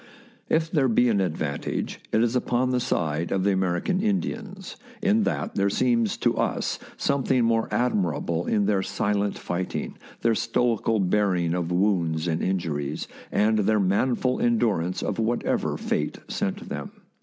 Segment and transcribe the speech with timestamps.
[0.49, 5.25] If there be an advantage, it is upon the side of the American Indians, in
[5.25, 11.53] that there seems to us something more admirable in their silent fighting, their stoical bearing
[11.53, 15.43] of wounds THE BOOK OF FAMOUS SIEGES and injuries, and their manful endurance of what
[15.43, 16.93] ever fate sent them.